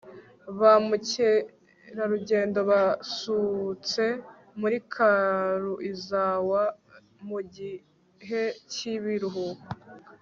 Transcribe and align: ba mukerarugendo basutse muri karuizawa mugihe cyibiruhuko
ba 0.59 0.71
mukerarugendo 0.87 2.59
basutse 2.71 4.03
muri 4.59 4.77
karuizawa 4.93 6.63
mugihe 7.27 8.43
cyibiruhuko 8.71 9.65